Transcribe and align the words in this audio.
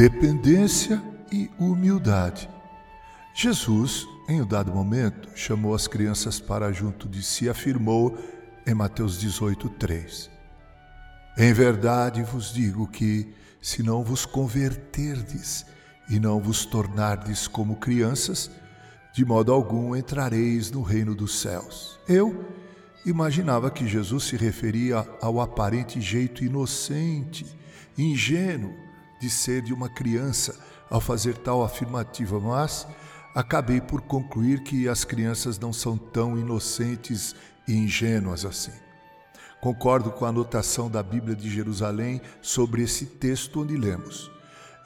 dependência 0.00 0.98
e 1.30 1.50
humildade. 1.58 2.48
Jesus, 3.34 4.08
em 4.26 4.40
um 4.40 4.46
dado 4.46 4.72
momento, 4.72 5.28
chamou 5.34 5.74
as 5.74 5.86
crianças 5.86 6.40
para 6.40 6.72
junto 6.72 7.06
de 7.06 7.22
si 7.22 7.44
e 7.44 7.48
afirmou 7.50 8.16
em 8.66 8.72
Mateus 8.72 9.20
18, 9.20 9.68
3: 9.68 10.30
Em 11.36 11.52
verdade 11.52 12.22
vos 12.22 12.50
digo 12.50 12.86
que, 12.86 13.28
se 13.60 13.82
não 13.82 14.02
vos 14.02 14.24
converterdes 14.24 15.66
e 16.08 16.18
não 16.18 16.40
vos 16.40 16.64
tornardes 16.64 17.46
como 17.46 17.76
crianças, 17.76 18.50
de 19.12 19.22
modo 19.22 19.52
algum 19.52 19.94
entrareis 19.94 20.70
no 20.70 20.80
reino 20.80 21.14
dos 21.14 21.42
céus. 21.42 22.00
Eu 22.08 22.48
imaginava 23.04 23.70
que 23.70 23.86
Jesus 23.86 24.24
se 24.24 24.36
referia 24.38 25.06
ao 25.20 25.42
aparente 25.42 26.00
jeito 26.00 26.42
inocente, 26.42 27.44
ingênuo 27.98 28.88
de 29.20 29.30
ser 29.30 29.62
de 29.62 29.72
uma 29.72 29.88
criança 29.88 30.58
ao 30.88 31.00
fazer 31.00 31.36
tal 31.38 31.62
afirmativa, 31.62 32.40
mas 32.40 32.86
acabei 33.34 33.80
por 33.80 34.00
concluir 34.00 34.62
que 34.62 34.88
as 34.88 35.04
crianças 35.04 35.58
não 35.58 35.72
são 35.72 35.96
tão 35.96 36.38
inocentes 36.38 37.34
e 37.68 37.74
ingênuas 37.74 38.44
assim. 38.44 38.72
Concordo 39.60 40.10
com 40.10 40.24
a 40.24 40.30
anotação 40.30 40.90
da 40.90 41.02
Bíblia 41.02 41.36
de 41.36 41.50
Jerusalém 41.50 42.20
sobre 42.40 42.82
esse 42.82 43.04
texto 43.04 43.60
onde 43.60 43.76
lemos. 43.76 44.30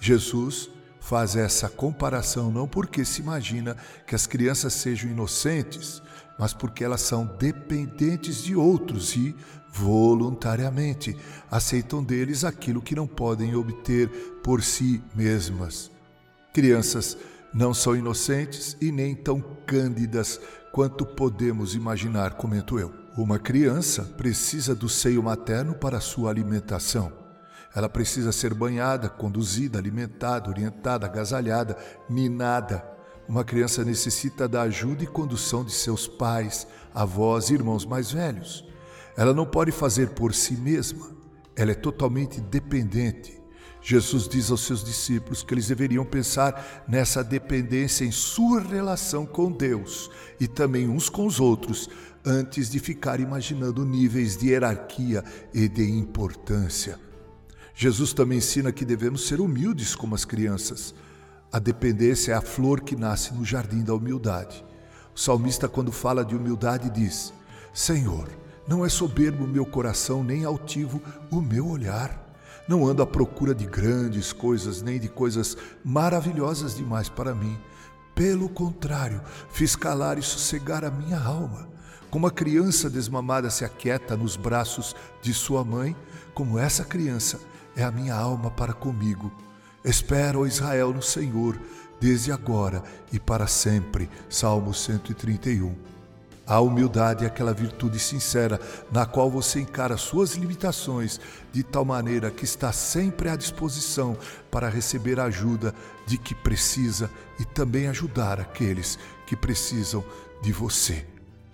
Jesus 0.01 0.69
faz 1.05 1.37
essa 1.37 1.69
comparação 1.69 2.51
não 2.51 2.67
porque 2.67 3.05
se 3.05 3.21
imagina 3.21 3.77
que 4.07 4.15
as 4.15 4.27
crianças 4.27 4.73
sejam 4.73 5.11
inocentes, 5.11 6.03
mas 6.39 6.55
porque 6.55 6.83
elas 6.83 7.03
são 7.03 7.27
dependentes 7.39 8.43
de 8.43 8.57
outros 8.57 9.15
e, 9.15 9.37
voluntariamente, 9.71 11.15
aceitam 11.51 12.03
deles 12.03 12.43
aquilo 12.43 12.81
que 12.81 12.95
não 12.95 13.07
podem 13.07 13.55
obter 13.55 14.09
por 14.43 14.63
si 14.63 15.03
mesmas. 15.15 15.91
Crianças 16.55 17.19
não 17.53 17.75
são 17.75 17.95
inocentes 17.95 18.75
e 18.81 18.91
nem 18.91 19.15
tão 19.15 19.43
cândidas 19.67 20.41
quanto 20.73 21.05
podemos 21.05 21.75
imaginar, 21.75 22.33
comento 22.35 22.79
eu. 22.79 22.91
Uma 23.15 23.39
criança 23.39 24.05
precisa 24.17 24.75
do 24.75 24.89
seio 24.89 25.23
materno 25.23 25.75
para 25.75 26.01
sua 26.01 26.31
alimentação. 26.31 27.24
Ela 27.75 27.89
precisa 27.89 28.31
ser 28.31 28.55
banhada, 28.55 29.09
conduzida, 29.09 29.79
alimentada, 29.79 30.49
orientada, 30.49 31.07
agasalhada, 31.07 31.77
ninada. 32.09 32.85
Uma 33.29 33.43
criança 33.43 33.85
necessita 33.85 34.47
da 34.47 34.63
ajuda 34.63 35.03
e 35.03 35.09
condução 35.09 35.65
de 35.65 35.73
seus 35.73 36.07
pais, 36.07 36.67
avós 36.95 37.51
e 37.51 37.55
irmãos 37.55 37.85
mais 37.85 38.13
velhos. 38.13 38.65
Ela 39.17 39.35
não 39.35 39.47
pode 39.47 39.73
fazer 39.73 40.11
por 40.11 40.33
si 40.33 40.55
mesma. 40.55 41.11
Ela 41.57 41.73
é 41.73 41.75
totalmente 41.75 42.41
dependente. 42.41 43.43
Jesus 43.81 44.29
diz 44.29 44.51
aos 44.51 44.65
seus 44.65 44.83
discípulos 44.83 45.43
que 45.43 45.53
eles 45.53 45.69
deveriam 45.69 46.05
pensar 46.05 46.85
nessa 46.89 47.23
dependência 47.23 48.05
em 48.05 48.11
sua 48.11 48.61
relação 48.61 49.27
com 49.27 49.53
Deus 49.53 50.11
e 50.41 50.49
também 50.49 50.89
uns 50.89 51.11
com 51.11 51.27
os 51.27 51.39
outros, 51.39 51.91
antes 52.25 52.71
de 52.71 52.79
ficar 52.79 53.21
imaginando 53.21 53.85
níveis 53.85 54.39
de 54.39 54.49
hierarquia 54.49 55.23
e 55.53 55.69
de 55.69 55.83
importância. 55.83 56.99
Jesus 57.77 58.13
também 58.13 58.39
ensina 58.39 58.71
que 58.71 58.85
devemos 58.85 59.27
ser 59.27 59.41
humildes 59.41 59.97
como 59.97 60.15
as 60.15 60.25
crianças. 60.25 60.95
A 61.53 61.59
dependência 61.59 62.33
é 62.33 62.35
a 62.37 62.41
flor 62.41 62.81
que 62.81 62.95
nasce 62.95 63.35
no 63.35 63.45
jardim 63.45 63.83
da 63.83 63.93
humildade. 63.93 64.65
O 65.15 65.19
salmista, 65.19 65.69
quando 65.69 65.91
fala 65.91 66.25
de 66.25 66.37
humildade, 66.37 66.89
diz: 66.89 67.33
Senhor, 67.73 68.29
não 68.69 68.85
é 68.85 68.89
soberbo 68.89 69.45
o 69.45 69.49
meu 69.49 69.67
coração, 69.67 70.23
nem 70.23 70.45
altivo 70.45 71.03
o 71.31 71.41
meu 71.41 71.67
olhar. 71.69 72.23
Não 72.69 72.87
ando 72.87 73.03
à 73.03 73.07
procura 73.07 73.55
de 73.55 73.67
grandes 73.67 74.33
coisas, 74.33 74.81
nem 74.81 74.99
de 74.99 75.09
coisas 75.09 75.57
maravilhosas 75.85 76.77
demais 76.77 77.09
para 77.09 77.35
mim. 77.35 77.59
Pelo 78.15 78.49
contrário, 78.49 79.21
fiz 79.51 79.75
calar 79.75 80.17
e 80.17 80.23
sossegar 80.23 80.85
a 80.85 80.91
minha 80.91 81.19
alma. 81.19 81.69
Como 82.09 82.29
a 82.29 82.31
criança 82.31 82.89
desmamada 82.89 83.51
se 83.51 83.65
aquieta 83.65 84.17
nos 84.17 84.37
braços 84.37 84.95
de 85.21 85.35
sua 85.35 85.65
mãe, 85.65 85.97
como 86.33 86.59
essa 86.59 86.85
criança 86.85 87.41
é 87.77 87.83
a 87.83 87.91
minha 87.91 88.15
alma 88.15 88.51
para 88.51 88.73
comigo. 88.73 89.33
Espero, 89.85 90.47
Israel, 90.47 90.93
no 90.93 91.03
Senhor, 91.03 91.59
desde 92.01 92.33
agora 92.33 92.83
e 93.13 93.19
para 93.19 93.47
sempre. 93.47 94.09
Salmo 94.29 94.73
131. 94.73 95.75
A 96.47 96.61
humildade 96.61 97.25
é 97.25 97.27
aquela 97.27 97.55
virtude 97.55 97.99
sincera 97.99 98.61
na 98.93 99.07
qual 99.07 99.31
você 99.31 99.61
encara 99.61 99.97
suas 99.97 100.35
limitações 100.35 101.19
de 101.51 101.63
tal 101.63 101.87
maneira 101.87 102.31
que 102.31 102.45
está 102.45 102.71
sempre 102.71 103.31
à 103.31 103.37
disposição 103.37 104.17
para 104.51 104.69
receber 104.69 105.19
a 105.19 105.25
ajuda 105.25 105.75
de 106.07 106.19
que 106.19 106.35
precisa 106.35 107.11
e 107.41 107.47
também 107.47 107.89
ajudar 107.89 108.39
aqueles 108.39 108.99
que 109.27 109.35
precisam 109.35 110.05
de 110.43 110.53
você. 110.53 111.07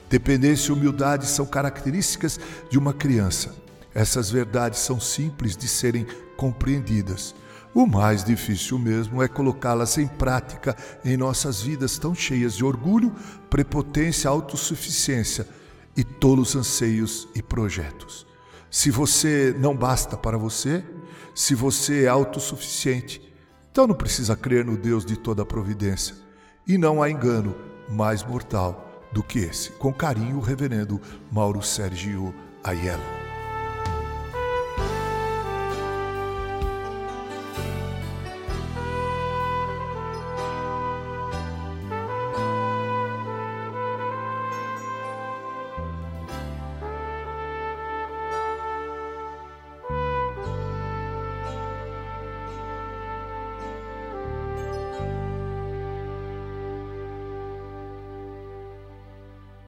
Dependência 0.09 0.71
e 0.71 0.73
humildade 0.73 1.27
são 1.27 1.47
características 1.47 2.41
de 2.69 2.77
uma 2.77 2.93
criança. 2.93 3.55
Essas 3.95 4.31
verdades 4.31 4.81
são 4.81 5.01
simples 5.01 5.57
de 5.57 5.67
serem 5.69 6.07
compreendidas. 6.37 7.35
O 7.75 7.87
mais 7.87 8.25
difícil 8.25 8.79
mesmo 8.79 9.23
é 9.23 9.29
colocá-las 9.29 9.97
em 9.99 10.07
prática 10.07 10.77
em 11.05 11.17
nossas 11.17 11.63
vidas 11.63 11.99
tão 11.99 12.15
cheias 12.15 12.57
de 12.57 12.65
orgulho, 12.65 13.15
prepotência, 13.49 14.29
autossuficiência 14.29 15.47
e 15.97 16.03
tolos 16.03 16.57
anseios 16.57 17.29
e 17.35 17.43
projetos. 17.43 18.27
Se 18.71 18.91
você 18.91 19.55
não 19.59 19.77
basta 19.77 20.17
para 20.17 20.39
você, 20.39 20.85
se 21.35 21.55
você 21.55 22.05
é 22.05 22.09
autossuficiente, 22.09 23.21
então 23.71 23.87
não 23.87 23.95
precisa 23.95 24.37
crer 24.37 24.65
no 24.65 24.77
Deus 24.77 25.05
de 25.05 25.17
toda 25.17 25.43
a 25.43 25.47
providência. 25.47 26.15
E 26.67 26.77
não 26.77 27.03
há 27.03 27.11
engano 27.11 27.55
mais 27.89 28.23
mortal 28.25 29.09
do 29.13 29.23
que 29.23 29.41
esse. 29.41 29.71
Com 29.71 29.93
carinho, 29.93 30.39
o 30.39 30.41
reverendo 30.41 31.01
Mauro 31.31 31.63
Sérgio 31.63 32.35
Aiello. 32.63 33.30